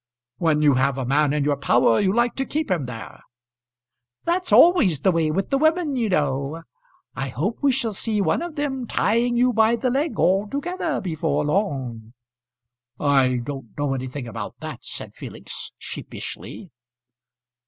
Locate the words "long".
11.45-12.13